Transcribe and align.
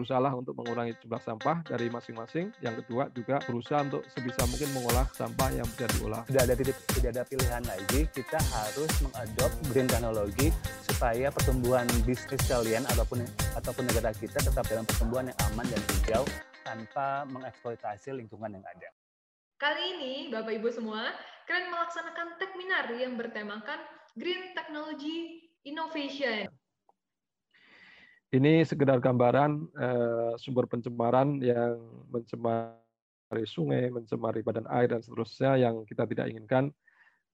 berusaha 0.00 0.32
untuk 0.32 0.56
mengurangi 0.56 0.96
jumlah 1.04 1.20
sampah 1.20 1.60
dari 1.68 1.92
masing-masing. 1.92 2.56
Yang 2.64 2.80
kedua 2.80 3.12
juga 3.12 3.36
berusaha 3.44 3.84
untuk 3.84 4.00
sebisa 4.08 4.48
mungkin 4.48 4.72
mengolah 4.72 5.04
sampah 5.12 5.52
yang 5.52 5.68
bisa 5.76 5.84
diolah. 6.00 6.24
Tidak 6.24 6.42
ada 6.48 6.54
tidak, 6.56 6.76
tidak 6.96 7.10
ada 7.12 7.22
pilihan 7.28 7.62
lagi, 7.68 8.00
kita 8.16 8.40
harus 8.40 8.92
mengadop 9.04 9.52
green 9.68 9.88
technology 9.92 10.48
supaya 10.88 11.28
pertumbuhan 11.28 11.84
bisnis 12.08 12.40
kalian 12.48 12.88
ataupun 12.96 13.20
ataupun 13.60 13.84
negara 13.92 14.16
kita 14.16 14.40
tetap 14.40 14.64
dalam 14.64 14.88
pertumbuhan 14.88 15.28
yang 15.28 15.38
aman 15.52 15.68
dan 15.68 15.82
hijau 15.92 16.24
tanpa 16.64 17.28
mengeksploitasi 17.28 18.16
lingkungan 18.16 18.56
yang 18.56 18.64
ada. 18.64 18.88
Kali 19.60 20.00
ini, 20.00 20.12
Bapak 20.32 20.56
Ibu 20.56 20.72
semua, 20.72 21.12
kalian 21.44 21.68
melaksanakan 21.68 22.40
Techminar 22.40 22.88
yang 22.96 23.20
bertemakan 23.20 23.84
Green 24.16 24.56
Technology 24.56 25.44
Innovation. 25.68 26.48
Ini 28.30 28.62
sekedar 28.62 29.02
gambaran 29.02 29.50
eh, 29.74 30.32
sumber 30.38 30.70
pencemaran 30.70 31.42
yang 31.42 31.82
mencemari 32.14 33.42
sungai, 33.42 33.90
mencemari 33.90 34.46
badan 34.46 34.70
air 34.70 34.86
dan 34.86 35.02
seterusnya 35.02 35.58
yang 35.58 35.82
kita 35.82 36.06
tidak 36.06 36.30
inginkan. 36.30 36.70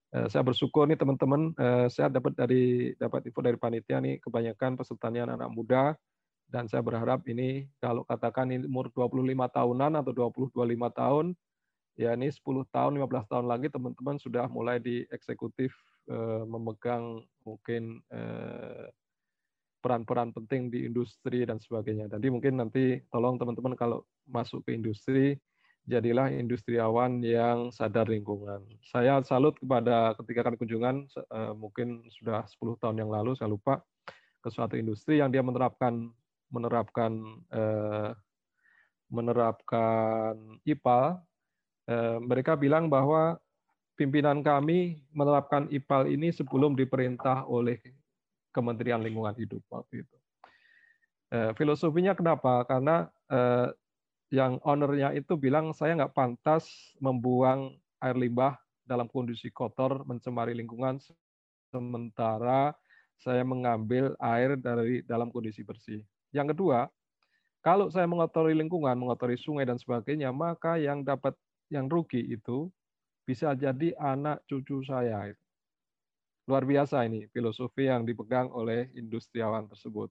Eh, 0.09 0.25
saya 0.25 0.41
bersyukur 0.41 0.89
nih 0.89 0.97
teman-teman, 0.97 1.53
eh, 1.53 1.87
saya 1.93 2.09
dapat 2.09 2.33
dari 2.33 2.97
dapat 2.97 3.29
info 3.29 3.45
dari 3.45 3.61
panitia 3.61 4.01
nih 4.01 4.17
kebanyakan 4.25 4.73
pesertanya 4.73 5.29
anak, 5.29 5.45
-anak 5.45 5.51
muda 5.53 5.83
dan 6.47 6.65
saya 6.71 6.79
berharap 6.79 7.27
ini 7.27 7.67
kalau 7.83 8.07
katakan 8.07 8.47
ini 8.47 8.63
umur 8.65 8.87
25 8.95 9.51
tahunan 9.51 9.99
atau 9.99 10.11
20 10.15 10.47
25 10.55 10.89
tahun 10.95 11.25
ya 11.99 12.15
ini 12.15 12.31
10 12.31 12.63
tahun 12.71 12.95
15 13.03 13.27
tahun 13.27 13.45
lagi 13.51 13.67
teman-teman 13.67 14.15
sudah 14.15 14.47
mulai 14.47 14.79
di 14.79 15.03
eksekutif 15.11 15.75
eh, 16.07 16.43
memegang 16.47 17.19
mungkin 17.43 17.99
eh, 18.07 18.87
peran-peran 19.79 20.33
penting 20.33 20.73
di 20.73 20.85
industri 20.89 21.45
dan 21.45 21.61
sebagainya. 21.61 22.09
Jadi 22.11 22.27
mungkin 22.33 22.59
nanti 22.59 22.97
tolong 23.13 23.37
teman-teman 23.37 23.77
kalau 23.77 24.03
masuk 24.27 24.65
ke 24.65 24.73
industri, 24.73 25.37
jadilah 25.87 26.27
industriawan 26.33 27.23
yang 27.23 27.71
sadar 27.71 28.11
lingkungan. 28.11 28.59
Saya 28.83 29.23
salut 29.23 29.55
kepada 29.55 30.17
ketika 30.19 30.51
kami 30.51 30.59
kunjungan, 30.59 31.07
eh, 31.07 31.53
mungkin 31.55 32.03
sudah 32.11 32.43
10 32.49 32.75
tahun 32.83 33.07
yang 33.07 33.11
lalu, 33.11 33.39
saya 33.39 33.47
lupa, 33.47 33.79
ke 34.43 34.49
suatu 34.51 34.75
industri 34.75 35.19
yang 35.23 35.31
dia 35.31 35.41
menerapkan 35.41 36.11
menerapkan 36.47 37.11
eh, 37.51 38.11
menerapkan 39.07 40.35
IPAL, 40.67 41.05
eh, 41.87 42.17
mereka 42.19 42.59
bilang 42.59 42.91
bahwa 42.91 43.39
pimpinan 43.95 44.43
kami 44.43 45.01
menerapkan 45.15 45.71
IPAL 45.71 46.11
ini 46.11 46.29
sebelum 46.35 46.75
diperintah 46.75 47.47
oleh 47.47 47.79
Kementerian 48.57 49.05
Lingkungan 49.05 49.37
Hidup 49.37 49.61
waktu 49.69 50.01
itu. 50.01 50.15
Eh, 51.29 51.53
filosofinya 51.53 52.17
kenapa? 52.17 52.65
Karena 52.65 53.05
eh, 53.29 53.69
yang 54.33 54.57
ownernya 54.65 55.13
itu 55.13 55.37
bilang 55.37 55.77
saya 55.77 55.93
nggak 55.93 56.17
pantas 56.17 56.65
membuang 56.97 57.77
air 58.01 58.17
limbah 58.17 58.57
dalam 58.81 59.05
kondisi 59.05 59.53
kotor 59.53 60.01
mencemari 60.09 60.57
lingkungan 60.57 60.97
sementara 61.69 62.73
saya 63.19 63.43
mengambil 63.43 64.13
air 64.17 64.55
dari 64.57 65.03
dalam 65.03 65.29
kondisi 65.33 65.61
bersih. 65.65 66.01
Yang 66.31 66.55
kedua, 66.55 66.87
kalau 67.65 67.89
saya 67.89 68.05
mengotori 68.05 68.53
lingkungan, 68.53 68.95
mengotori 68.95 69.35
sungai 69.35 69.67
dan 69.67 69.75
sebagainya, 69.75 70.29
maka 70.31 70.77
yang 70.79 71.01
dapat 71.03 71.33
yang 71.67 71.91
rugi 71.91 72.23
itu 72.23 72.71
bisa 73.27 73.51
jadi 73.57 73.91
anak 73.99 74.39
cucu 74.47 74.85
saya. 74.87 75.35
Luar 76.47 76.63
biasa 76.63 77.03
ini 77.03 77.27
filosofi 77.35 77.91
yang 77.91 78.07
dipegang 78.07 78.47
oleh 78.55 78.87
industriawan 78.95 79.67
tersebut. 79.67 80.07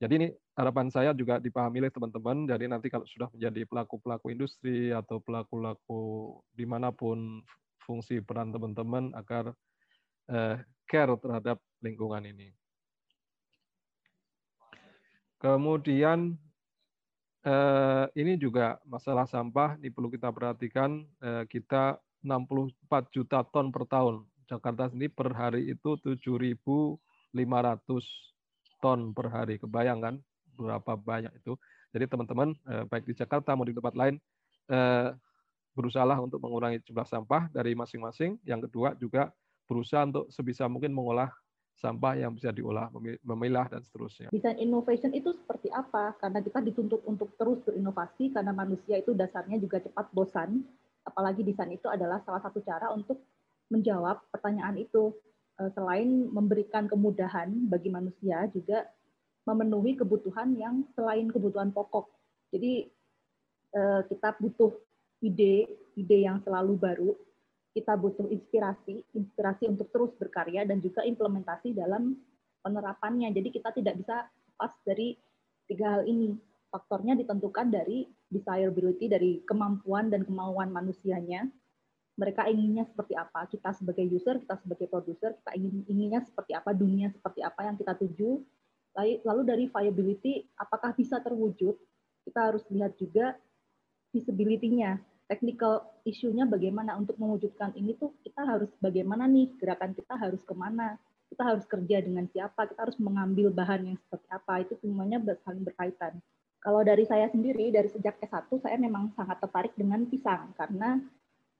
Jadi 0.00 0.12
ini 0.16 0.28
harapan 0.56 0.88
saya 0.88 1.12
juga 1.12 1.36
dipahami 1.36 1.84
oleh 1.84 1.92
teman-teman. 1.92 2.48
Jadi 2.48 2.64
nanti 2.64 2.88
kalau 2.88 3.04
sudah 3.04 3.28
menjadi 3.28 3.68
pelaku-pelaku 3.68 4.32
industri 4.32 4.88
atau 4.88 5.20
pelaku-pelaku 5.20 6.40
di 6.56 6.64
mana 6.64 6.88
pun 6.88 7.44
fungsi 7.84 8.24
peran 8.24 8.48
teman-teman 8.48 9.12
agar 9.12 9.52
eh, 10.32 10.64
care 10.88 11.12
terhadap 11.20 11.60
lingkungan 11.84 12.24
ini. 12.24 12.48
Kemudian 15.36 16.40
eh, 17.44 18.04
ini 18.16 18.40
juga 18.40 18.80
masalah 18.88 19.28
sampah 19.28 19.76
ini 19.76 19.92
perlu 19.92 20.08
kita 20.08 20.32
perhatikan. 20.32 21.04
Eh, 21.20 21.44
kita 21.52 22.00
64 22.24 23.12
juta 23.12 23.44
ton 23.44 23.68
per 23.68 23.84
tahun 23.84 24.29
Jakarta 24.50 24.90
sendiri 24.90 25.14
per 25.14 25.30
hari 25.30 25.70
itu 25.70 25.94
7.500 26.02 26.98
ton 28.82 29.14
per 29.14 29.30
hari. 29.30 29.62
Kebayang 29.62 30.02
kan 30.02 30.14
berapa 30.58 30.98
banyak 30.98 31.30
itu. 31.38 31.54
Jadi 31.94 32.04
teman-teman, 32.10 32.58
eh, 32.66 32.84
baik 32.90 33.06
di 33.06 33.14
Jakarta 33.14 33.54
maupun 33.54 33.70
di 33.70 33.76
tempat 33.78 33.94
lain, 33.94 34.18
eh, 34.66 35.14
berusaha 35.70 36.18
untuk 36.18 36.42
mengurangi 36.42 36.82
jumlah 36.82 37.06
sampah 37.06 37.46
dari 37.54 37.78
masing-masing. 37.78 38.42
Yang 38.42 38.66
kedua 38.66 38.98
juga 38.98 39.30
berusaha 39.70 40.02
untuk 40.02 40.26
sebisa 40.34 40.66
mungkin 40.66 40.90
mengolah 40.90 41.30
sampah 41.78 42.12
yang 42.18 42.36
bisa 42.36 42.52
diolah, 42.52 42.92
memilah, 43.24 43.64
dan 43.72 43.80
seterusnya. 43.80 44.28
Desain 44.28 44.60
innovation 44.60 45.16
itu 45.16 45.32
seperti 45.32 45.72
apa? 45.72 46.12
Karena 46.20 46.44
kita 46.44 46.60
dituntut 46.60 47.00
untuk 47.08 47.32
terus 47.40 47.56
berinovasi, 47.64 48.36
karena 48.36 48.52
manusia 48.52 49.00
itu 49.00 49.16
dasarnya 49.16 49.56
juga 49.56 49.80
cepat 49.80 50.12
bosan, 50.12 50.60
apalagi 51.08 51.40
desain 51.40 51.72
itu 51.72 51.88
adalah 51.88 52.20
salah 52.28 52.44
satu 52.44 52.60
cara 52.60 52.92
untuk 52.92 53.24
menjawab 53.70 54.20
pertanyaan 54.34 54.76
itu 54.76 55.14
eh, 55.62 55.70
selain 55.72 56.28
memberikan 56.28 56.90
kemudahan 56.90 57.48
bagi 57.70 57.88
manusia 57.88 58.50
juga 58.50 58.84
memenuhi 59.48 59.96
kebutuhan 59.96 60.52
yang 60.58 60.84
selain 60.92 61.30
kebutuhan 61.32 61.72
pokok. 61.72 62.10
Jadi 62.52 62.90
eh, 63.72 64.00
kita 64.10 64.36
butuh 64.36 64.74
ide, 65.24 65.70
ide 65.96 66.18
yang 66.20 66.42
selalu 66.44 66.76
baru. 66.76 67.10
Kita 67.70 67.94
butuh 67.94 68.26
inspirasi, 68.26 68.98
inspirasi 69.14 69.70
untuk 69.70 69.94
terus 69.94 70.10
berkarya 70.18 70.66
dan 70.66 70.82
juga 70.82 71.06
implementasi 71.06 71.70
dalam 71.70 72.18
penerapannya. 72.66 73.30
Jadi 73.30 73.48
kita 73.54 73.70
tidak 73.70 73.94
bisa 74.02 74.26
pas 74.58 74.74
dari 74.82 75.14
tiga 75.70 75.98
hal 75.98 76.02
ini. 76.04 76.34
Faktornya 76.70 77.18
ditentukan 77.18 77.70
dari 77.70 78.06
desirability, 78.30 79.10
dari 79.10 79.42
kemampuan 79.42 80.06
dan 80.06 80.22
kemauan 80.22 80.70
manusianya, 80.70 81.50
mereka 82.20 82.44
inginnya 82.44 82.84
seperti 82.84 83.16
apa. 83.16 83.48
Kita 83.48 83.72
sebagai 83.72 84.04
user 84.04 84.36
kita 84.36 84.60
sebagai 84.60 84.92
produser 84.92 85.32
kita 85.40 85.56
ingin 85.56 85.88
inginnya 85.88 86.20
seperti 86.20 86.52
apa 86.52 86.76
dunia 86.76 87.08
seperti 87.08 87.40
apa 87.40 87.64
yang 87.64 87.80
kita 87.80 87.96
tuju. 87.96 88.44
Lalu 89.24 89.42
dari 89.48 89.64
viability 89.72 90.44
apakah 90.60 90.92
bisa 90.92 91.16
terwujud? 91.24 91.80
Kita 92.28 92.52
harus 92.52 92.60
lihat 92.68 93.00
juga 93.00 93.40
visibility-nya 94.12 95.00
technical 95.30 95.86
issue-nya 96.02 96.42
bagaimana 96.42 96.98
untuk 96.98 97.14
mewujudkan 97.14 97.70
ini 97.78 97.94
tuh 97.94 98.10
kita 98.26 98.42
harus 98.42 98.68
bagaimana 98.82 99.30
nih? 99.30 99.54
Gerakan 99.62 99.94
kita 99.94 100.18
harus 100.18 100.42
ke 100.42 100.50
mana? 100.58 100.98
Kita 101.30 101.46
harus 101.46 101.62
kerja 101.70 102.02
dengan 102.02 102.26
siapa? 102.26 102.66
Kita 102.66 102.82
harus 102.82 102.98
mengambil 102.98 103.54
bahan 103.54 103.94
yang 103.94 103.98
seperti 104.02 104.26
apa? 104.34 104.66
Itu 104.66 104.74
semuanya 104.82 105.22
saling 105.46 105.62
berkaitan. 105.62 106.18
Kalau 106.58 106.82
dari 106.82 107.06
saya 107.06 107.30
sendiri 107.30 107.70
dari 107.70 107.86
sejak 107.86 108.18
S1 108.18 108.50
saya 108.58 108.74
memang 108.74 109.14
sangat 109.14 109.38
tertarik 109.38 109.70
dengan 109.78 110.02
pisang. 110.10 110.50
Karena 110.58 110.98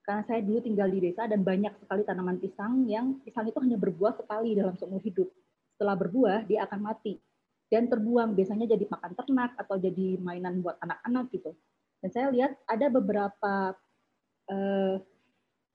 karena 0.01 0.23
saya 0.25 0.41
dulu 0.41 0.59
tinggal 0.65 0.89
di 0.89 0.99
desa 0.99 1.29
dan 1.29 1.45
banyak 1.45 1.71
sekali 1.85 2.03
tanaman 2.03 2.41
pisang 2.41 2.89
yang 2.89 3.21
pisang 3.21 3.47
itu 3.47 3.59
hanya 3.61 3.77
berbuah 3.77 4.17
sekali 4.17 4.57
dalam 4.57 4.75
seumur 4.81 5.01
hidup. 5.05 5.29
Setelah 5.77 5.97
berbuah, 5.97 6.39
dia 6.49 6.65
akan 6.65 6.81
mati 6.81 7.21
dan 7.69 7.87
terbuang. 7.87 8.33
Biasanya 8.33 8.67
jadi 8.69 8.85
makan 8.89 9.13
ternak 9.15 9.53
atau 9.61 9.77
jadi 9.77 10.19
mainan 10.21 10.65
buat 10.65 10.81
anak-anak 10.81 11.25
gitu. 11.37 11.53
Dan 12.01 12.09
saya 12.11 12.27
lihat 12.33 12.57
ada 12.65 12.87
beberapa 12.89 13.77
eh, 14.49 14.97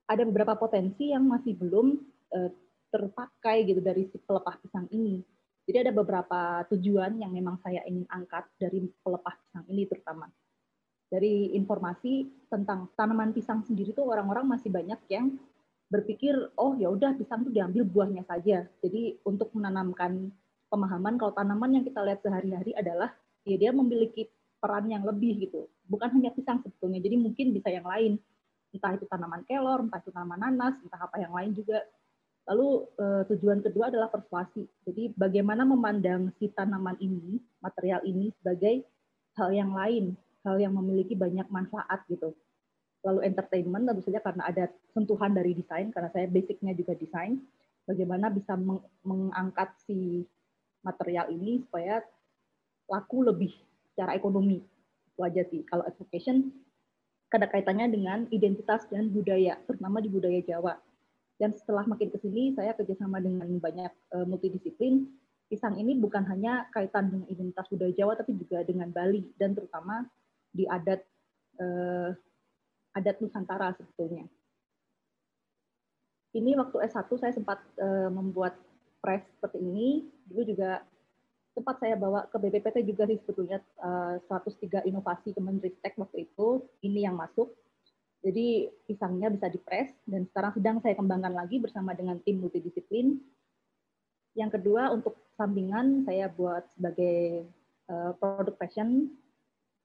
ada 0.06 0.24
beberapa 0.26 0.54
potensi 0.58 1.14
yang 1.14 1.26
masih 1.26 1.54
belum 1.58 1.96
eh, 2.34 2.52
terpakai 2.90 3.66
gitu 3.70 3.82
dari 3.82 4.10
si 4.10 4.18
pelepah 4.20 4.58
pisang 4.62 4.90
ini. 4.90 5.22
Jadi 5.66 5.90
ada 5.90 5.94
beberapa 5.94 6.62
tujuan 6.74 7.18
yang 7.18 7.34
memang 7.34 7.58
saya 7.66 7.82
ingin 7.90 8.06
angkat 8.10 8.46
dari 8.62 8.86
pelepah 9.02 9.34
pisang 9.42 9.66
ini 9.70 9.90
terutama 9.90 10.30
dari 11.16 11.56
informasi 11.56 12.28
tentang 12.52 12.92
tanaman 13.00 13.32
pisang 13.32 13.64
sendiri 13.64 13.96
tuh 13.96 14.04
orang-orang 14.04 14.52
masih 14.52 14.68
banyak 14.68 15.00
yang 15.08 15.32
berpikir 15.88 16.36
oh 16.60 16.76
ya 16.76 16.92
udah 16.92 17.16
pisang 17.16 17.48
itu 17.48 17.56
diambil 17.56 17.88
buahnya 17.88 18.28
saja. 18.28 18.68
Jadi 18.84 19.24
untuk 19.24 19.56
menanamkan 19.56 20.28
pemahaman 20.68 21.16
kalau 21.16 21.32
tanaman 21.32 21.80
yang 21.80 21.88
kita 21.88 22.04
lihat 22.04 22.20
sehari-hari 22.20 22.76
adalah 22.76 23.16
ya 23.48 23.56
dia 23.56 23.72
memiliki 23.72 24.28
peran 24.60 24.92
yang 24.92 25.08
lebih 25.08 25.48
gitu. 25.48 25.72
Bukan 25.88 26.20
hanya 26.20 26.36
pisang 26.36 26.60
sebetulnya. 26.60 27.00
Jadi 27.00 27.16
mungkin 27.16 27.56
bisa 27.56 27.72
yang 27.72 27.88
lain. 27.88 28.20
Entah 28.76 29.00
itu 29.00 29.08
tanaman 29.08 29.48
kelor, 29.48 29.88
entah 29.88 30.04
itu 30.04 30.12
tanaman 30.12 30.36
nanas, 30.36 30.76
entah 30.84 31.00
apa 31.00 31.16
yang 31.16 31.32
lain 31.32 31.56
juga. 31.56 31.80
Lalu 32.52 32.92
eh, 33.00 33.24
tujuan 33.32 33.64
kedua 33.64 33.88
adalah 33.88 34.12
persuasi. 34.12 34.68
Jadi 34.84 35.16
bagaimana 35.16 35.64
memandang 35.64 36.36
si 36.36 36.52
tanaman 36.52 37.00
ini, 37.00 37.40
material 37.64 38.04
ini 38.04 38.36
sebagai 38.36 38.84
hal 39.40 39.56
yang 39.56 39.72
lain 39.72 40.18
hal 40.46 40.62
yang 40.62 40.78
memiliki 40.78 41.18
banyak 41.18 41.50
manfaat 41.50 42.06
gitu. 42.08 42.32
Lalu 43.06 43.26
entertainment 43.26 43.86
tentu 43.86 44.02
saja 44.06 44.22
karena 44.22 44.50
ada 44.50 44.66
sentuhan 44.94 45.34
dari 45.34 45.54
desain 45.58 45.90
karena 45.90 46.10
saya 46.14 46.30
basicnya 46.30 46.74
juga 46.78 46.94
desain. 46.94 47.42
Bagaimana 47.86 48.34
bisa 48.34 48.58
meng 48.58 48.82
mengangkat 49.06 49.78
si 49.86 50.26
material 50.82 51.30
ini 51.30 51.62
supaya 51.66 52.02
laku 52.90 53.26
lebih 53.26 53.54
secara 53.94 54.18
ekonomi. 54.18 54.62
Itu 55.14 55.22
aja 55.22 55.46
sih. 55.46 55.62
Kalau 55.70 55.86
advocation 55.86 56.50
ada 57.36 57.52
kaitannya 57.52 57.92
dengan 57.92 58.20
identitas 58.32 58.88
dan 58.88 59.12
budaya, 59.12 59.60
terutama 59.68 60.00
di 60.00 60.08
budaya 60.08 60.40
Jawa. 60.40 60.80
Dan 61.36 61.52
setelah 61.52 61.84
makin 61.84 62.08
ke 62.08 62.18
sini, 62.24 62.56
saya 62.56 62.72
kerjasama 62.72 63.20
dengan 63.20 63.44
banyak 63.60 63.92
uh, 64.16 64.24
multidisiplin. 64.24 65.04
Pisang 65.52 65.76
ini 65.76 66.00
bukan 66.00 66.24
hanya 66.32 66.72
kaitan 66.72 67.12
dengan 67.12 67.28
identitas 67.28 67.68
budaya 67.68 67.92
Jawa, 67.92 68.16
tapi 68.16 68.40
juga 68.40 68.64
dengan 68.64 68.88
Bali 68.88 69.28
dan 69.36 69.52
terutama 69.52 70.08
di 70.56 70.64
adat 70.64 71.04
uh, 71.60 72.16
adat 72.96 73.20
Nusantara 73.20 73.76
sebetulnya. 73.76 74.24
Ini 76.36 76.56
waktu 76.60 76.84
S1 76.88 77.08
saya 77.20 77.34
sempat 77.36 77.60
uh, 77.80 78.12
membuat 78.12 78.56
press 79.04 79.24
seperti 79.36 79.60
ini. 79.60 80.08
Dulu 80.28 80.42
juga 80.48 80.84
sempat 81.56 81.80
saya 81.80 81.96
bawa 81.96 82.28
ke 82.28 82.36
BPPT 82.36 82.84
juga 82.84 83.08
sih 83.08 83.16
sebetulnya 83.24 83.64
uh, 83.80 84.20
103 84.28 84.84
inovasi 84.88 85.32
Kemenristek 85.32 85.96
waktu 85.96 86.28
itu. 86.28 86.64
Ini 86.84 87.08
yang 87.08 87.16
masuk. 87.16 87.56
Jadi 88.26 88.68
pisangnya 88.90 89.30
bisa 89.30 89.48
dipres 89.48 89.94
dan 90.10 90.26
sekarang 90.26 90.52
sedang 90.58 90.78
saya 90.82 90.98
kembangkan 90.98 91.32
lagi 91.32 91.62
bersama 91.62 91.94
dengan 91.94 92.18
tim 92.26 92.42
multidisiplin. 92.42 93.22
Yang 94.36 94.60
kedua 94.60 94.92
untuk 94.92 95.16
sampingan 95.40 96.04
saya 96.04 96.28
buat 96.28 96.68
sebagai 96.76 97.48
uh, 97.88 98.12
produk 98.18 98.58
fashion. 98.60 99.14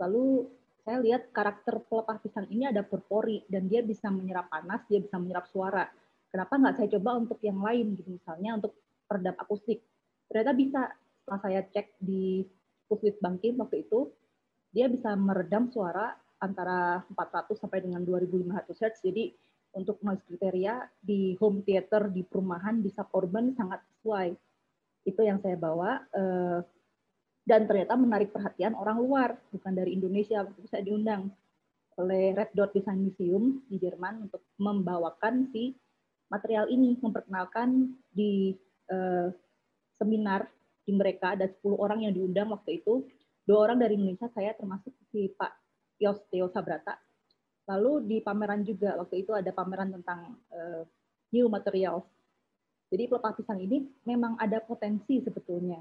Lalu 0.00 0.48
saya 0.90 1.06
lihat 1.06 1.30
karakter 1.30 1.86
pelepah 1.86 2.18
pisang 2.18 2.50
ini 2.50 2.66
ada 2.66 2.82
berpori 2.82 3.46
dan 3.46 3.70
dia 3.70 3.78
bisa 3.78 4.10
menyerap 4.10 4.50
panas, 4.50 4.82
dia 4.90 4.98
bisa 4.98 5.22
menyerap 5.22 5.46
suara. 5.46 5.86
Kenapa 6.34 6.58
nggak 6.58 6.74
saya 6.82 6.88
coba 6.98 7.10
untuk 7.14 7.38
yang 7.46 7.62
lain 7.62 7.94
gitu 7.94 8.10
misalnya 8.10 8.58
untuk 8.58 8.74
peredam 9.06 9.38
akustik. 9.38 9.86
Ternyata 10.26 10.50
bisa 10.58 10.90
setelah 10.90 11.40
saya 11.46 11.62
cek 11.62 11.94
di 12.02 12.42
Puslit 12.90 13.22
Bangkim 13.22 13.62
waktu 13.62 13.86
itu, 13.86 14.10
dia 14.74 14.90
bisa 14.90 15.14
meredam 15.14 15.70
suara 15.70 16.10
antara 16.42 17.06
400 17.06 17.54
sampai 17.54 17.86
dengan 17.86 18.02
2500 18.02 18.74
Hz. 18.74 18.98
Jadi 19.06 19.30
untuk 19.78 20.02
noise 20.02 20.26
kriteria 20.26 20.90
di 20.98 21.38
home 21.38 21.62
theater, 21.62 22.10
di 22.10 22.26
perumahan, 22.26 22.82
di 22.82 22.90
suburban 22.90 23.54
sangat 23.54 23.78
sesuai. 23.94 24.34
Itu 25.06 25.22
yang 25.22 25.38
saya 25.38 25.54
bawa. 25.54 26.02
Eh, 26.10 26.58
dan 27.44 27.64
ternyata 27.64 27.96
menarik 27.96 28.30
perhatian 28.30 28.76
orang 28.76 29.00
luar, 29.00 29.30
bukan 29.48 29.72
dari 29.72 29.96
Indonesia. 29.96 30.44
Waktu 30.44 30.60
itu 30.60 30.68
saya 30.68 30.84
diundang 30.84 31.32
oleh 31.96 32.36
Red 32.36 32.52
Dot 32.52 32.72
Design 32.76 33.00
Museum 33.00 33.64
di 33.68 33.76
Jerman 33.80 34.28
untuk 34.28 34.44
membawakan 34.60 35.48
si 35.52 35.72
material 36.30 36.68
ini, 36.68 36.96
memperkenalkan 37.00 37.96
di 38.12 38.54
eh, 38.92 39.28
seminar 39.98 40.46
di 40.84 40.92
mereka 40.96 41.36
ada 41.36 41.48
10 41.48 41.60
orang 41.76 42.06
yang 42.08 42.12
diundang 42.14 42.52
waktu 42.52 42.80
itu. 42.80 43.04
Dua 43.44 43.66
orang 43.66 43.82
dari 43.82 43.98
Indonesia 43.98 44.30
saya 44.30 44.54
termasuk 44.54 44.94
si 45.10 45.32
Pak 45.34 45.52
Yos 45.98 46.22
Teo 46.30 46.46
Sabrata. 46.54 46.96
Lalu 47.66 48.06
di 48.06 48.16
pameran 48.22 48.62
juga 48.62 48.94
waktu 48.94 49.26
itu 49.26 49.34
ada 49.34 49.50
pameran 49.50 49.90
tentang 49.90 50.38
uh, 50.54 50.82
new 51.34 51.50
materials. 51.50 52.06
Jadi 52.90 53.06
pelepah 53.06 53.34
pisang 53.38 53.58
ini 53.62 53.86
memang 54.06 54.38
ada 54.38 54.58
potensi 54.62 55.22
sebetulnya 55.22 55.78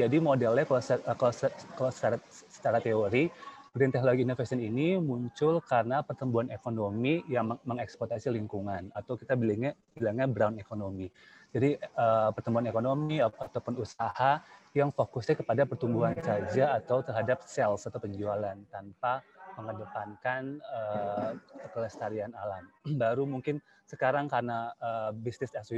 jadi 0.00 0.16
modelnya 0.22 0.64
kalau, 0.64 0.82
kalau, 1.18 1.32
kalau 1.76 1.90
secara, 1.92 2.16
secara 2.48 2.78
teori 2.80 3.28
Green 3.70 3.94
Technology 3.94 4.26
Innovation 4.26 4.58
ini 4.58 4.98
muncul 4.98 5.62
karena 5.62 6.02
pertumbuhan 6.02 6.50
ekonomi 6.50 7.22
yang 7.30 7.54
mengeksploitasi 7.62 8.34
lingkungan 8.34 8.90
atau 8.90 9.14
kita 9.14 9.38
bilangnya 9.38 9.78
bilangnya 9.94 10.26
brown 10.26 10.58
economy. 10.58 11.06
Jadi 11.54 11.78
uh, 11.94 12.34
pertumbuhan 12.34 12.66
ekonomi 12.66 13.22
ataupun 13.22 13.78
usaha 13.78 14.42
yang 14.74 14.90
fokusnya 14.90 15.38
kepada 15.38 15.66
pertumbuhan 15.66 16.18
saja 16.18 16.74
atau 16.78 17.02
terhadap 17.02 17.46
sales 17.46 17.86
atau 17.86 17.98
penjualan 18.02 18.58
tanpa 18.70 19.22
mengedepankan 19.58 20.62
uh, 20.62 21.30
kelestarian 21.70 22.34
alam. 22.34 22.66
Baru 23.02 23.22
mungkin 23.22 23.62
sekarang 23.86 24.26
karena 24.30 24.74
uh, 24.78 25.10
bisnis 25.14 25.54
as 25.54 25.70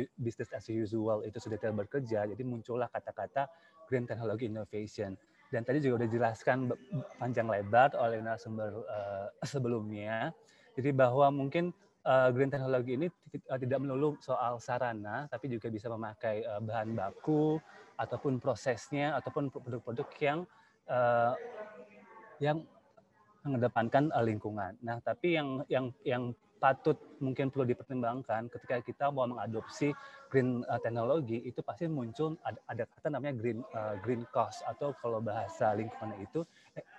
as 0.53 0.67
usual 0.69 1.25
itu 1.25 1.41
sudah 1.41 1.57
tidak 1.57 1.89
bekerja, 1.89 2.29
jadi 2.29 2.43
muncullah 2.45 2.89
kata-kata 2.93 3.49
green 3.90 4.06
technology 4.06 4.46
innovation 4.50 5.14
dan 5.52 5.69
tadi 5.69 5.84
juga 5.84 6.00
sudah 6.00 6.08
dijelaskan 6.08 6.58
panjang 7.20 7.44
lebar 7.44 7.93
oleh 8.00 8.25
narasumber 8.25 8.73
uh, 8.88 9.29
sebelumnya. 9.52 10.32
Jadi 10.73 10.96
bahwa 10.96 11.29
mungkin 11.29 11.76
uh, 12.08 12.32
green 12.32 12.49
technology 12.49 12.96
ini 12.96 13.12
tidak 13.37 13.79
melulu 13.84 14.17
soal 14.25 14.56
sarana, 14.56 15.29
tapi 15.29 15.52
juga 15.52 15.69
bisa 15.69 15.93
memakai 15.93 16.40
uh, 16.49 16.56
bahan 16.64 16.96
baku 16.96 17.61
ataupun 18.00 18.40
prosesnya 18.40 19.12
ataupun 19.20 19.52
produk-produk 19.52 20.08
yang 20.25 20.38
uh, 20.88 21.37
yang 22.40 22.64
mengedepankan 23.44 24.08
uh, 24.17 24.25
lingkungan. 24.25 24.73
Nah, 24.81 25.05
tapi 25.05 25.37
yang 25.37 25.61
yang 25.69 25.93
yang 26.08 26.32
patut 26.62 26.94
mungkin 27.19 27.50
perlu 27.50 27.67
dipertimbangkan 27.67 28.47
ketika 28.47 28.79
kita 28.87 29.05
mau 29.11 29.26
mengadopsi 29.26 29.91
green 30.31 30.62
uh, 30.70 30.79
teknologi 30.79 31.43
itu 31.43 31.59
pasti 31.67 31.91
muncul 31.91 32.38
ada, 32.47 32.62
ada 32.70 32.87
kata 32.87 33.11
namanya 33.11 33.35
green 33.35 33.67
uh, 33.75 33.99
green 33.99 34.23
cost 34.31 34.62
atau 34.70 34.94
kalau 35.03 35.19
bahasa 35.19 35.75
lingkungan 35.75 36.14
itu 36.23 36.47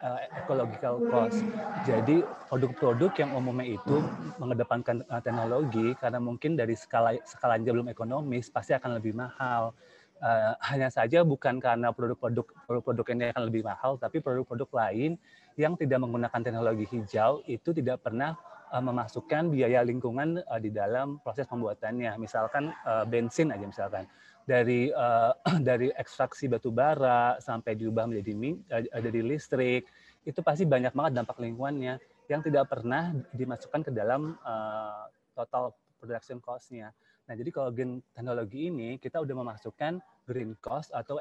uh, 0.04 0.20
ecological 0.44 1.00
cost. 1.08 1.40
Jadi 1.88 2.28
produk-produk 2.52 3.12
yang 3.24 3.32
umumnya 3.40 3.80
itu 3.80 4.04
mengedepankan 4.36 5.08
uh, 5.08 5.24
teknologi 5.24 5.96
karena 5.96 6.20
mungkin 6.20 6.60
dari 6.60 6.76
skala 6.76 7.16
skalanya 7.24 7.72
belum 7.72 7.88
ekonomis 7.88 8.52
pasti 8.52 8.76
akan 8.76 9.00
lebih 9.00 9.16
mahal. 9.16 9.72
Uh, 10.24 10.56
hanya 10.64 10.88
saja 10.88 11.20
bukan 11.24 11.60
karena 11.60 11.92
produk-produk 11.92 12.48
produk-produk 12.64 13.06
ini 13.12 13.24
akan 13.36 13.44
lebih 13.48 13.64
mahal, 13.68 14.00
tapi 14.00 14.24
produk-produk 14.24 14.70
lain 14.72 15.20
yang 15.60 15.76
tidak 15.76 16.00
menggunakan 16.00 16.40
teknologi 16.40 16.86
hijau 16.96 17.44
itu 17.44 17.76
tidak 17.76 18.00
pernah 18.02 18.40
memasukkan 18.80 19.54
biaya 19.54 19.86
lingkungan 19.86 20.42
uh, 20.48 20.62
di 20.62 20.74
dalam 20.74 21.22
proses 21.22 21.46
pembuatannya. 21.46 22.16
Misalkan 22.18 22.74
uh, 22.88 23.06
bensin 23.06 23.54
aja 23.54 23.66
misalkan 23.68 24.08
dari 24.48 24.90
uh, 24.90 25.36
dari 25.68 25.92
ekstraksi 25.94 26.48
batu 26.50 26.72
bara 26.72 27.38
sampai 27.38 27.76
diubah 27.76 28.08
menjadi 28.08 28.34
uh, 28.74 29.02
dari 29.04 29.22
listrik 29.22 29.86
itu 30.24 30.40
pasti 30.40 30.64
banyak 30.64 30.96
banget 30.96 31.20
dampak 31.20 31.38
lingkungannya 31.38 32.00
yang 32.32 32.40
tidak 32.40 32.72
pernah 32.72 33.12
dimasukkan 33.36 33.84
ke 33.84 33.92
dalam 33.92 34.40
uh, 34.48 35.12
total 35.36 35.76
production 36.00 36.40
cost-nya. 36.40 36.96
Nah, 37.24 37.34
jadi 37.40 37.50
kalau 37.56 37.72
gen 37.72 38.04
teknologi 38.12 38.68
ini 38.68 39.00
kita 39.00 39.24
udah 39.24 39.36
memasukkan 39.36 40.00
green 40.28 40.56
cost 40.60 40.92
atau 40.92 41.20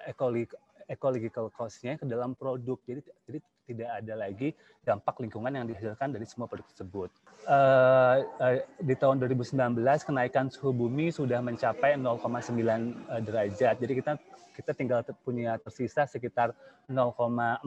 ecological 0.89 1.51
cost-nya 1.53 1.99
ke 1.99 2.05
dalam 2.07 2.35
produk. 2.35 2.79
Jadi, 2.87 3.01
jadi 3.29 3.39
tidak 3.69 3.91
ada 4.03 4.15
lagi 4.19 4.49
dampak 4.83 5.23
lingkungan 5.23 5.55
yang 5.55 5.67
dihasilkan 5.71 6.11
dari 6.11 6.27
semua 6.27 6.51
produk 6.51 6.67
tersebut. 6.75 7.11
Uh, 7.47 8.27
uh, 8.43 8.59
di 8.83 8.95
tahun 8.99 9.23
2019 9.23 9.79
kenaikan 9.83 10.51
suhu 10.51 10.75
bumi 10.75 11.15
sudah 11.15 11.39
mencapai 11.39 11.95
0,9 11.95 12.19
uh, 12.19 13.23
derajat. 13.23 13.75
Jadi 13.79 13.93
kita 14.03 14.19
kita 14.53 14.77
tinggal 14.77 15.01
punya 15.25 15.57
tersisa 15.59 16.05
sekitar 16.05 16.53
0,4 16.87 17.65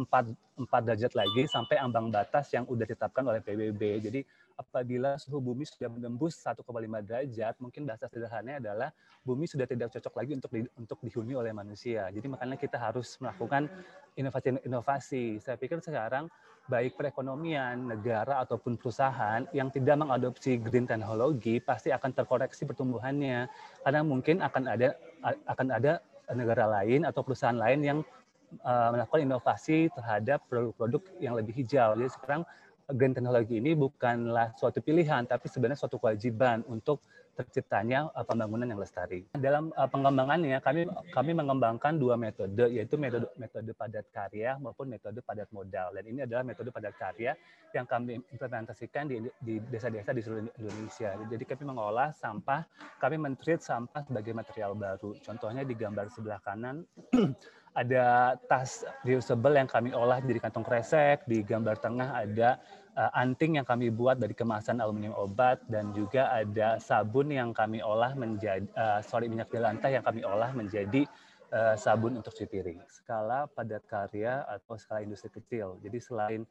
derajat 0.85 1.13
lagi 1.17 1.43
sampai 1.49 1.81
ambang 1.81 2.13
batas 2.13 2.53
yang 2.53 2.63
sudah 2.69 2.87
ditetapkan 2.87 3.25
oleh 3.25 3.41
PBB. 3.41 3.81
Jadi 3.99 4.21
apabila 4.55 5.19
suhu 5.19 5.43
bumi 5.43 5.67
sudah 5.67 5.91
menembus 5.91 6.39
1,5 6.39 6.63
derajat, 7.03 7.53
mungkin 7.59 7.83
bahasa 7.83 8.07
sederhananya 8.07 8.63
adalah 8.63 8.89
bumi 9.25 9.49
sudah 9.49 9.67
tidak 9.67 9.91
cocok 9.91 10.13
lagi 10.15 10.31
untuk 10.37 10.51
di, 10.53 10.61
untuk 10.79 10.97
dihuni 11.03 11.33
oleh 11.35 11.51
manusia. 11.51 12.07
Jadi 12.13 12.27
makanya 12.29 12.55
kita 12.55 12.79
harus 12.79 13.19
melakukan 13.19 13.67
inovasi-inovasi. 14.15 15.43
Saya 15.43 15.59
pikir 15.59 15.83
sekarang 15.83 16.31
baik 16.65 16.97
perekonomian, 16.97 17.93
negara 17.93 18.41
ataupun 18.41 18.79
perusahaan 18.79 19.45
yang 19.53 19.69
tidak 19.69 20.01
mengadopsi 20.01 20.57
green 20.57 20.89
technology 20.89 21.61
pasti 21.61 21.93
akan 21.93 22.09
terkoreksi 22.09 22.65
pertumbuhannya 22.65 23.45
karena 23.85 24.01
mungkin 24.01 24.41
akan 24.41 24.63
ada 24.65 24.97
akan 25.45 25.67
ada 25.69 26.01
negara 26.33 26.65
lain 26.81 27.05
atau 27.05 27.21
perusahaan 27.21 27.55
lain 27.55 27.79
yang 27.83 27.99
uh, 28.65 28.89
melakukan 28.95 29.21
inovasi 29.27 29.91
terhadap 29.93 30.41
produk-produk 30.49 31.01
yang 31.21 31.37
lebih 31.37 31.53
hijau. 31.53 31.93
Jadi 31.93 32.09
sekarang 32.09 32.41
green 32.93 33.13
technology 33.17 33.57
ini 33.57 33.73
bukanlah 33.73 34.53
suatu 34.57 34.81
pilihan, 34.81 35.25
tapi 35.25 35.49
sebenarnya 35.49 35.85
suatu 35.85 35.97
kewajiban 35.97 36.61
untuk 36.69 37.01
terciptanya 37.35 38.07
uh, 38.15 38.23
pembangunan 38.23 38.65
yang 38.65 38.79
lestari. 38.79 39.27
Dalam 39.35 39.75
uh, 39.75 39.85
pengembangannya, 39.85 40.63
kami 40.63 40.87
kami 41.11 41.31
mengembangkan 41.35 41.99
dua 41.99 42.15
metode, 42.15 42.71
yaitu 42.71 42.95
metode 42.95 43.27
metode 43.35 43.75
padat 43.75 44.07
karya 44.09 44.55
maupun 44.57 44.87
metode 44.87 45.19
padat 45.19 45.51
modal. 45.51 45.91
Dan 45.91 46.03
ini 46.07 46.23
adalah 46.23 46.47
metode 46.47 46.71
padat 46.71 46.95
karya 46.95 47.35
yang 47.75 47.83
kami 47.83 48.23
implementasikan 48.31 49.11
di 49.11 49.27
di 49.43 49.59
desa-desa 49.59 50.15
di 50.15 50.23
seluruh 50.23 50.47
Indonesia. 50.55 51.11
Jadi 51.27 51.43
kami 51.43 51.63
mengolah 51.67 52.15
sampah, 52.15 52.63
kami 53.03 53.19
mentreat 53.19 53.59
sampah 53.59 54.07
sebagai 54.07 54.31
material 54.31 54.73
baru. 54.73 55.13
Contohnya 55.19 55.67
di 55.67 55.75
gambar 55.75 56.07
sebelah 56.09 56.39
kanan 56.39 56.87
ada 57.75 58.39
tas 58.47 58.87
reusable 59.03 59.51
yang 59.59 59.67
kami 59.67 59.91
olah 59.91 60.23
dari 60.23 60.39
kantong 60.39 60.63
kresek, 60.63 61.27
di 61.27 61.43
gambar 61.43 61.75
tengah 61.83 62.15
ada 62.15 62.55
uh, 62.95 63.11
anting 63.13 63.59
yang 63.59 63.67
kami 63.67 63.91
buat 63.91 64.17
dari 64.17 64.33
kemasan 64.33 64.79
aluminium 64.79 65.15
obat 65.15 65.61
dan 65.67 65.91
juga 65.91 66.31
ada 66.31 66.79
sabun 66.79 67.29
yang 67.31 67.51
kami 67.51 67.83
olah 67.83 68.15
menjadi 68.15 68.65
uh, 68.75 68.99
sorry 69.03 69.27
minyak 69.27 69.51
jelantah 69.51 69.91
yang 69.91 70.03
kami 70.03 70.23
olah 70.23 70.51
menjadi 70.55 71.05
uh, 71.51 71.75
sabun 71.75 72.17
untuk 72.17 72.33
cuci 72.33 72.47
piring. 72.49 72.79
Skala 72.87 73.47
padat 73.51 73.83
karya 73.85 74.47
atau 74.47 74.79
skala 74.79 75.03
industri 75.03 75.29
kecil. 75.29 75.77
Jadi 75.83 75.97
selain 75.99 76.41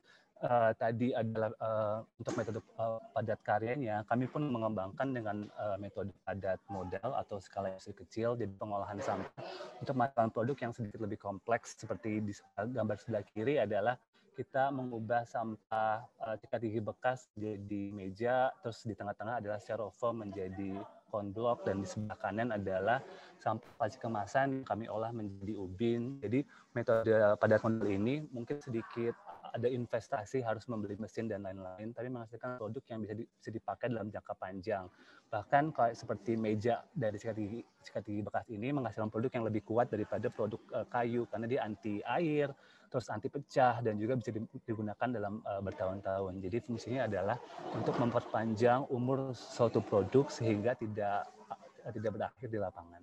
uh, 0.44 0.72
tadi 0.76 1.16
adalah 1.16 1.50
uh, 1.58 1.98
untuk 2.20 2.34
metode 2.36 2.60
uh, 2.76 3.00
padat 3.16 3.40
karyanya, 3.42 4.04
kami 4.04 4.28
pun 4.28 4.44
mengembangkan 4.48 5.08
dengan 5.16 5.36
uh, 5.56 5.76
metode 5.80 6.12
padat 6.24 6.60
modal 6.68 7.10
atau 7.16 7.40
skala 7.40 7.72
industri 7.72 7.96
kecil, 7.96 8.36
jadi 8.36 8.52
pengolahan 8.56 9.00
sampah 9.00 9.32
untuk 9.80 9.94
menghasilkan 9.96 10.30
produk 10.30 10.56
yang 10.60 10.72
sedikit 10.76 11.00
lebih 11.00 11.18
kompleks 11.20 11.76
seperti 11.78 12.20
di 12.20 12.32
gambar 12.56 12.96
sebelah 13.00 13.24
kiri 13.24 13.56
adalah 13.60 13.96
kita 14.34 14.74
mengubah 14.74 15.22
sampah 15.24 16.04
uh, 16.18 16.58
gigi 16.58 16.82
bekas 16.82 17.30
jadi 17.38 17.94
meja, 17.94 18.50
terus 18.60 18.82
di 18.82 18.92
tengah-tengah 18.98 19.38
adalah 19.38 19.62
styrofoam 19.62 20.26
menjadi 20.26 20.82
konblok 21.14 21.62
dan 21.62 21.78
di 21.78 21.86
sebelah 21.86 22.18
kanan 22.18 22.50
adalah 22.50 22.98
sampah 23.38 23.70
plastik 23.78 24.02
kemasan 24.02 24.66
kami 24.66 24.90
olah 24.90 25.14
menjadi 25.14 25.54
ubin. 25.54 26.18
Jadi 26.18 26.42
metode 26.74 27.14
pada 27.38 27.62
model 27.62 27.86
ini 27.86 28.26
mungkin 28.34 28.58
sedikit 28.58 29.14
ada 29.54 29.70
investasi 29.70 30.42
harus 30.42 30.66
membeli 30.66 30.98
mesin 30.98 31.30
dan 31.30 31.46
lain-lain, 31.46 31.94
tapi 31.94 32.10
menghasilkan 32.10 32.58
produk 32.58 32.82
yang 32.90 33.06
bisa, 33.06 33.14
di, 33.14 33.22
bisa 33.22 33.50
dipakai 33.54 33.86
dalam 33.86 34.10
jangka 34.10 34.34
panjang. 34.34 34.90
Bahkan 35.30 35.70
kayak 35.70 35.94
seperti 35.94 36.34
meja 36.34 36.82
dari 36.90 37.14
sikat 37.22 37.38
gigi, 37.38 37.62
sikat 37.86 38.02
gigi 38.02 38.26
bekas 38.26 38.50
ini 38.50 38.74
menghasilkan 38.74 39.14
produk 39.14 39.30
yang 39.30 39.46
lebih 39.46 39.62
kuat 39.62 39.94
daripada 39.94 40.26
produk 40.26 40.58
uh, 40.74 40.86
kayu 40.90 41.30
karena 41.30 41.46
dia 41.46 41.60
anti 41.62 42.02
air, 42.02 42.50
terus 42.94 43.10
anti 43.10 43.26
pecah 43.26 43.82
dan 43.82 43.98
juga 43.98 44.14
bisa 44.14 44.30
digunakan 44.62 45.08
dalam 45.10 45.42
uh, 45.42 45.58
bertahun-tahun. 45.58 46.38
Jadi 46.38 46.62
fungsinya 46.62 47.10
adalah 47.10 47.34
untuk 47.74 47.98
memperpanjang 47.98 48.86
umur 48.86 49.34
suatu 49.34 49.82
produk 49.82 50.30
sehingga 50.30 50.78
tidak 50.78 51.26
uh, 51.50 51.90
tidak 51.90 52.14
berakhir 52.14 52.46
di 52.46 52.54
lapangan. 52.62 53.02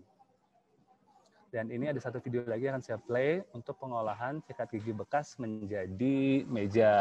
Dan 1.51 1.67
ini 1.75 1.91
ada 1.91 1.99
satu 1.99 2.23
video 2.23 2.47
lagi 2.47 2.71
yang 2.71 2.79
akan 2.79 2.85
saya 2.87 3.03
play 3.03 3.43
untuk 3.51 3.75
pengolahan 3.83 4.39
sikat 4.47 4.71
gigi 4.71 4.95
bekas 4.95 5.35
menjadi 5.35 6.47
meja 6.47 6.91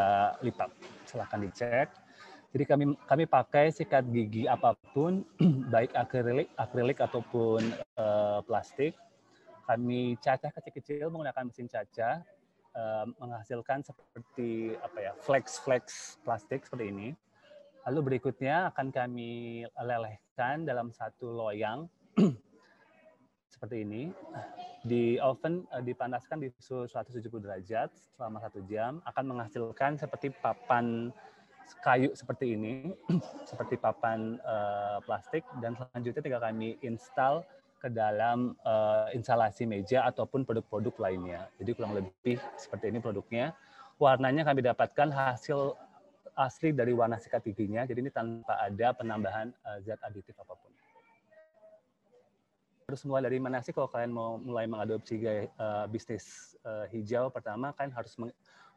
lipat. 0.43 0.75
Silahkan 1.07 1.39
dicek. 1.39 1.87
Jadi 2.51 2.63
kami 2.67 2.91
kami 3.07 3.23
pakai 3.23 3.71
sikat 3.71 4.03
gigi 4.11 4.51
apa 4.51 4.75
pun, 4.91 5.23
baik 5.71 5.95
akrilik, 5.95 6.51
akrilik 6.59 6.99
ataupun 6.99 7.63
uh, 7.95 8.43
plastik. 8.43 8.99
Kami 9.63 10.19
cacah 10.19 10.51
kecil-kecil 10.51 11.07
menggunakan 11.07 11.47
mesin 11.47 11.71
cacah 11.71 12.19
uh, 12.75 13.05
menghasilkan 13.19 13.83
seperti 13.83 14.75
apa 14.79 14.97
ya 14.99 15.13
flex-flex 15.19 16.17
plastik 16.23 16.65
seperti 16.65 16.91
ini. 16.91 17.09
Lalu 17.89 18.13
berikutnya 18.13 18.69
akan 18.69 18.93
kami 18.93 19.65
lelehkan 19.73 20.69
dalam 20.69 20.93
satu 20.93 21.33
loyang 21.33 21.89
seperti 23.53 23.81
ini. 23.81 24.13
Di 24.85 25.17
oven 25.21 25.65
uh, 25.73 25.81
dipanaskan 25.81 26.41
di 26.41 26.49
suhu 26.61 26.85
170 26.85 27.21
derajat 27.41 27.89
selama 28.17 28.41
satu 28.41 28.61
jam 28.69 29.01
akan 29.05 29.23
menghasilkan 29.35 29.97
seperti 29.97 30.33
papan 30.41 31.09
kayu 31.79 32.11
seperti 32.11 32.59
ini, 32.59 32.91
seperti 33.49 33.79
papan 33.79 34.37
uh, 34.43 34.99
plastik 35.05 35.47
dan 35.63 35.73
selanjutnya 35.77 36.21
tinggal 36.21 36.43
kami 36.43 36.75
install 36.83 37.41
ke 37.81 37.89
dalam 37.89 38.53
uh, 38.61 39.09
instalasi 39.17 39.65
meja 39.65 40.05
ataupun 40.05 40.45
produk-produk 40.45 40.93
lainnya. 41.01 41.49
Jadi 41.57 41.73
kurang 41.73 41.97
lebih 41.97 42.37
seperti 42.53 42.93
ini 42.93 43.01
produknya. 43.01 43.57
Warnanya 43.97 44.45
kami 44.45 44.61
dapatkan 44.61 45.09
hasil 45.09 45.73
asli 46.37 46.69
dari 46.77 46.93
warna 46.93 47.17
sikat 47.17 47.41
giginya. 47.41 47.81
Jadi 47.89 48.05
ini 48.05 48.11
tanpa 48.13 48.61
ada 48.61 48.93
penambahan 48.93 49.49
uh, 49.65 49.81
zat 49.81 49.97
aditif 50.05 50.37
apa 50.37 50.53
pun. 50.53 50.69
Terus 52.85 53.01
mulai 53.07 53.25
dari 53.25 53.41
mana 53.41 53.63
sih 53.65 53.73
kalau 53.73 53.89
kalian 53.89 54.13
mau 54.13 54.37
mulai 54.37 54.69
mengadopsi 54.69 55.17
gaya 55.17 55.49
uh, 55.57 55.89
bisnis 55.89 56.53
uh, 56.61 56.85
hijau? 56.93 57.33
Pertama 57.33 57.73
kan 57.73 57.89
harus 57.89 58.13
meng 58.21 58.29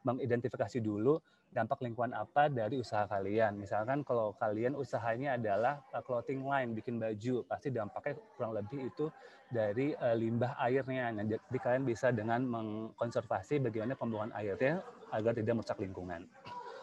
mengidentifikasi 0.04 0.78
dulu 0.84 1.18
dampak 1.54 1.80
lingkungan 1.86 2.12
apa 2.12 2.50
dari 2.50 2.82
usaha 2.82 3.06
kalian. 3.06 3.56
Misalkan 3.56 4.02
kalau 4.02 4.34
kalian 4.36 4.74
usahanya 4.74 5.38
adalah 5.38 5.80
uh, 5.94 6.02
clothing 6.02 6.42
line, 6.44 6.74
bikin 6.74 6.98
baju, 6.98 7.46
pasti 7.46 7.70
dampaknya 7.70 8.18
kurang 8.34 8.52
lebih 8.58 8.90
itu 8.90 9.06
dari 9.48 9.94
uh, 9.94 10.18
limbah 10.18 10.58
airnya. 10.58 11.14
Nah, 11.14 11.24
jadi 11.24 11.58
kalian 11.62 11.86
bisa 11.86 12.10
dengan 12.10 12.42
mengkonservasi 12.42 13.62
bagaimana 13.62 13.94
pembuangan 13.94 14.34
airnya 14.34 14.82
agar 15.14 15.32
tidak 15.38 15.62
merusak 15.62 15.78
lingkungan. 15.78 16.26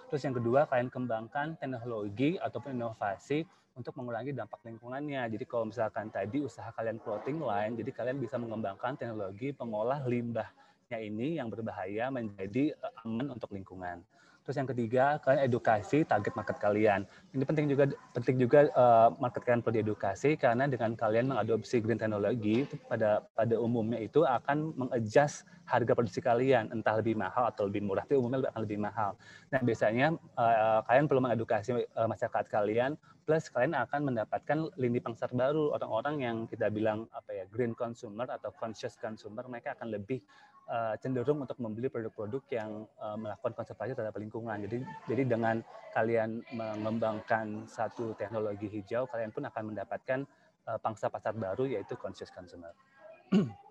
Terus 0.07 0.23
yang 0.23 0.35
kedua, 0.35 0.67
kalian 0.67 0.87
kembangkan 0.91 1.59
teknologi 1.59 2.39
ataupun 2.39 2.75
inovasi 2.75 3.43
untuk 3.75 3.95
mengurangi 3.99 4.35
dampak 4.35 4.59
lingkungannya. 4.67 5.27
Jadi 5.31 5.43
kalau 5.47 5.67
misalkan 5.67 6.11
tadi 6.11 6.43
usaha 6.43 6.67
kalian 6.75 6.99
clothing 6.99 7.39
line, 7.43 7.75
jadi 7.79 7.91
kalian 7.91 8.17
bisa 8.19 8.35
mengembangkan 8.35 8.95
teknologi 8.99 9.51
pengolah 9.55 10.03
limbahnya 10.03 10.70
ini 10.99 11.39
yang 11.39 11.47
berbahaya 11.47 12.11
menjadi 12.11 12.75
uh, 12.81 13.05
aman 13.07 13.37
untuk 13.37 13.53
lingkungan. 13.55 14.03
Terus 14.41 14.57
yang 14.57 14.69
ketiga, 14.73 15.21
kalian 15.21 15.45
edukasi 15.45 16.01
target 16.01 16.33
market 16.33 16.57
kalian. 16.57 17.05
Ini 17.29 17.45
penting 17.45 17.69
juga 17.69 17.93
penting 18.17 18.41
juga 18.41 18.65
uh, 18.73 19.13
market 19.21 19.45
kalian 19.45 19.61
perlu 19.61 19.77
diedukasi 19.77 20.33
karena 20.33 20.65
dengan 20.65 20.97
kalian 20.97 21.29
mengadopsi 21.29 21.77
green 21.77 22.01
technology 22.01 22.65
itu 22.65 22.75
pada 22.89 23.21
pada 23.37 23.55
umumnya 23.61 24.01
itu 24.01 24.25
akan 24.25 24.73
mengadjust 24.73 25.45
harga 25.69 25.93
produksi 25.93 26.25
kalian 26.25 26.73
entah 26.73 26.97
lebih 26.97 27.13
mahal 27.13 27.53
atau 27.53 27.69
lebih 27.69 27.85
murah. 27.85 28.01
Tapi 28.01 28.17
umumnya 28.17 28.49
akan 28.49 28.61
lebih 28.65 28.81
mahal. 28.81 29.13
Nah, 29.53 29.61
biasanya 29.61 30.17
uh, 30.33 30.81
kalian 30.89 31.05
perlu 31.05 31.21
mengedukasi 31.21 31.69
uh, 31.93 32.07
masyarakat 32.09 32.45
kalian 32.49 32.97
plus 33.31 33.47
kalian 33.47 33.79
akan 33.79 34.11
mendapatkan 34.11 34.75
lini 34.75 34.99
pasar 34.99 35.31
baru 35.31 35.71
orang-orang 35.71 36.15
yang 36.19 36.37
kita 36.51 36.67
bilang 36.67 37.07
apa 37.15 37.31
ya 37.31 37.47
green 37.47 37.71
consumer 37.71 38.27
atau 38.27 38.51
conscious 38.51 38.99
consumer 38.99 39.47
mereka 39.47 39.71
akan 39.71 39.87
lebih 39.87 40.19
uh, 40.67 40.99
cenderung 40.99 41.39
untuk 41.39 41.55
membeli 41.63 41.87
produk-produk 41.87 42.43
yang 42.51 42.83
uh, 42.99 43.15
melakukan 43.15 43.55
konservasi 43.55 43.95
terhadap 43.95 44.19
lingkungan. 44.19 44.67
Jadi, 44.67 44.83
jadi 45.07 45.23
dengan 45.23 45.63
kalian 45.95 46.43
mengembangkan 46.51 47.71
satu 47.71 48.19
teknologi 48.19 48.67
hijau, 48.67 49.07
kalian 49.07 49.31
pun 49.31 49.47
akan 49.47 49.63
mendapatkan 49.71 50.27
uh, 50.67 50.75
pangsa 50.83 51.07
pasar 51.07 51.31
baru 51.31 51.71
yaitu 51.71 51.95
conscious 51.95 52.35
consumer. 52.35 52.75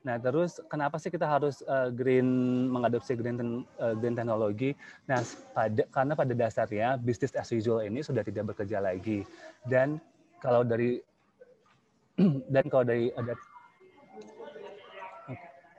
Nah, 0.00 0.16
terus 0.16 0.56
kenapa 0.72 0.96
sih 0.96 1.12
kita 1.12 1.28
harus 1.28 1.60
uh, 1.68 1.92
green 1.92 2.24
mengadopsi 2.72 3.12
green 3.20 3.68
uh, 3.76 3.92
green 3.92 4.16
teknologi? 4.16 4.72
Nah, 5.04 5.20
pada 5.52 5.84
karena 5.92 6.12
pada 6.16 6.32
dasarnya 6.32 6.96
bisnis 6.96 7.36
as 7.36 7.52
usual 7.52 7.84
ini 7.84 8.00
sudah 8.00 8.24
tidak 8.24 8.56
bekerja 8.56 8.80
lagi. 8.80 9.28
Dan 9.68 10.00
kalau 10.40 10.64
dari 10.64 11.04
dan 12.54 12.64
kalau 12.72 12.84
dari 12.88 13.12
ada 13.12 13.36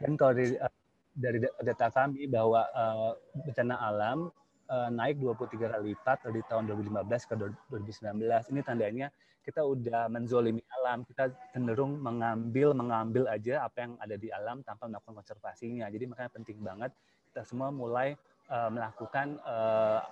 dan 0.01 0.13
kalau 0.17 0.33
dari, 0.37 0.53
eh, 0.53 0.73
dari 1.17 1.37
data 1.41 1.87
kami 1.89 2.29
bahwa 2.29 2.61
uh, 2.77 3.17
bencana 3.41 3.75
alam 3.81 4.29
uh, 4.71 4.89
naik 4.89 5.19
23 5.19 5.59
kali 5.59 5.91
lipat 5.91 6.23
dari 6.23 6.41
tahun 6.47 6.71
2015 6.71 7.29
ke 7.29 7.33
2019. 7.67 8.55
Ini 8.55 8.61
tandanya 8.63 9.07
kita 9.41 9.61
udah 9.65 10.07
menzolimi 10.07 10.63
alam, 10.81 11.03
kita 11.03 11.33
cenderung 11.51 11.99
mengambil 11.99 12.71
mengambil 12.77 13.27
aja 13.27 13.65
apa 13.67 13.83
yang 13.83 13.93
ada 13.99 14.15
di 14.15 14.31
alam 14.31 14.63
tanpa 14.63 14.87
melakukan 14.87 15.19
konservasinya. 15.19 15.89
Jadi 15.89 16.07
makanya 16.07 16.31
penting 16.31 16.57
banget 16.61 16.93
kita 17.33 17.41
semua 17.43 17.73
mulai 17.73 18.13
uh, 18.53 18.69
melakukan 18.69 19.41
uh, 19.43 20.05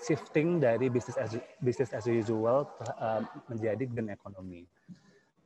shifting 0.00 0.58
dari 0.58 0.88
bisnis 0.88 1.20
as 1.20 1.36
bisnis 1.60 1.92
as 1.92 2.08
usual 2.08 2.66
uh, 2.98 3.20
menjadi 3.52 3.84
green 3.84 4.10
economy. 4.10 4.64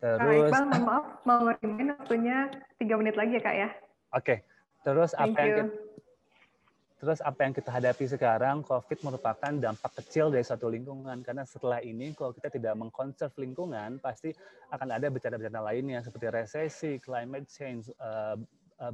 Terus 0.02 0.18
Kak 0.18 0.50
Iqbal, 0.50 0.64
maaf 0.82 1.06
mau 1.22 1.38
ngirimin 1.46 1.94
waktunya 1.94 2.50
tiga 2.74 2.98
menit 2.98 3.14
lagi 3.14 3.38
ya 3.38 3.42
kak 3.42 3.54
ya. 3.54 3.68
Oke. 3.70 4.22
Okay. 4.22 4.38
Terus 4.82 5.14
Thank 5.14 5.38
apa 5.38 5.42
you. 5.46 5.46
yang 5.46 5.70
kita, 5.70 6.01
terus 7.02 7.18
apa 7.18 7.42
yang 7.42 7.50
kita 7.50 7.66
hadapi 7.74 8.06
sekarang 8.06 8.62
COVID 8.62 9.02
merupakan 9.02 9.50
dampak 9.50 9.90
kecil 9.98 10.30
dari 10.30 10.46
suatu 10.46 10.70
lingkungan 10.70 11.26
karena 11.26 11.42
setelah 11.42 11.82
ini 11.82 12.14
kalau 12.14 12.30
kita 12.30 12.46
tidak 12.46 12.78
mengkonserv 12.78 13.34
lingkungan 13.42 13.98
pasti 13.98 14.30
akan 14.70 14.94
ada 14.94 15.10
bencana-bencana 15.10 15.66
lainnya 15.66 15.98
seperti 16.06 16.30
resesi, 16.30 17.02
climate 17.02 17.50
change, 17.50 17.90
uh, 17.98 18.38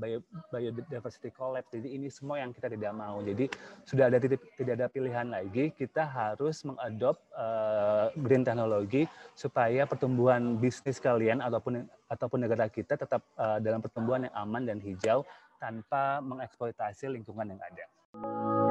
bio, 0.00 0.24
biodiversity 0.48 1.28
collapse. 1.36 1.68
Jadi 1.68 2.00
ini 2.00 2.08
semua 2.08 2.40
yang 2.40 2.56
kita 2.56 2.72
tidak 2.72 2.96
mau. 2.96 3.20
Jadi 3.20 3.48
sudah 3.84 4.08
ada 4.08 4.16
tidak, 4.16 4.40
tidak 4.56 4.72
ada 4.80 4.86
pilihan 4.88 5.28
lagi. 5.28 5.68
Kita 5.76 6.08
harus 6.08 6.64
mengadopt 6.64 7.20
uh, 7.36 8.08
green 8.24 8.40
technology 8.40 9.04
supaya 9.36 9.84
pertumbuhan 9.84 10.56
bisnis 10.56 10.96
kalian 10.96 11.44
ataupun 11.44 11.84
ataupun 12.08 12.38
negara 12.40 12.72
kita 12.72 12.96
tetap 12.96 13.20
uh, 13.36 13.60
dalam 13.60 13.84
pertumbuhan 13.84 14.28
yang 14.28 14.34
aman 14.36 14.64
dan 14.64 14.80
hijau 14.80 15.28
tanpa 15.60 16.24
mengeksploitasi 16.24 17.12
lingkungan 17.12 17.52
yang 17.52 17.60
ada. 17.60 17.97
Thank 18.14 18.24
you. 18.24 18.67